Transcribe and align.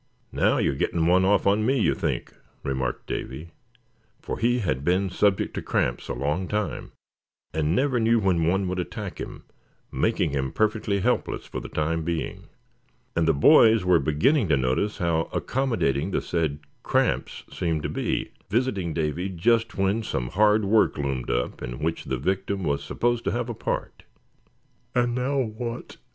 "Now 0.31 0.57
you're 0.57 0.73
getting 0.73 1.05
one 1.05 1.23
off 1.25 1.45
on 1.45 1.63
me, 1.63 1.79
you 1.79 1.93
think," 1.93 2.33
remarked 2.63 3.05
Davy; 3.05 3.51
for 4.19 4.39
he 4.39 4.57
had 4.57 4.83
been 4.83 5.11
subject 5.11 5.53
to 5.53 5.61
cramps 5.61 6.07
a 6.07 6.15
long 6.15 6.47
time, 6.47 6.91
and 7.53 7.75
never 7.75 7.99
knew 7.99 8.17
when 8.19 8.47
one 8.47 8.67
would 8.67 8.79
attack 8.79 9.19
him, 9.21 9.43
making 9.91 10.31
him 10.31 10.53
perfectly 10.53 11.01
helpless 11.01 11.45
for 11.45 11.59
the 11.59 11.69
time 11.69 12.01
being; 12.03 12.45
and 13.15 13.27
the 13.27 13.31
boys 13.35 13.85
were 13.85 13.99
beginning 13.99 14.47
to 14.49 14.57
notice 14.57 14.97
how 14.97 15.29
accommodating 15.31 16.09
the 16.09 16.19
said 16.23 16.57
"cramps" 16.81 17.43
seemed 17.51 17.83
to 17.83 17.89
be, 17.89 18.31
visiting 18.49 18.95
Davy 18.95 19.29
just 19.29 19.75
when 19.77 20.01
some 20.01 20.29
hard 20.29 20.65
work 20.65 20.97
loomed 20.97 21.29
up 21.29 21.61
in 21.61 21.77
which 21.77 22.05
the 22.05 22.17
victim 22.17 22.63
was 22.63 22.83
supposed 22.83 23.23
to 23.23 23.31
have 23.31 23.49
a 23.49 23.53
part. 23.53 24.01
"And 24.95 25.13
now 25.13 25.37
what?" 25.39 25.97